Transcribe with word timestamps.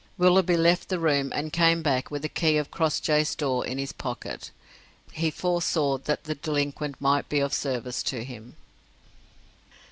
Willoughby 0.17 0.57
left 0.57 0.89
the 0.89 0.97
room 0.97 1.31
and 1.31 1.53
came 1.53 1.83
back 1.83 2.09
with 2.09 2.23
the 2.23 2.27
key 2.27 2.57
of 2.57 2.71
Crossjay's 2.71 3.35
door 3.35 3.63
in 3.63 3.77
his 3.77 3.91
pocket. 3.93 4.49
He 5.11 5.29
foresaw 5.29 5.99
that 5.99 6.23
the 6.23 6.33
delinquent 6.33 6.99
might 6.99 7.29
be 7.29 7.39
of 7.39 7.53
service 7.53 8.01
to 8.09 8.23
him. 8.23 8.55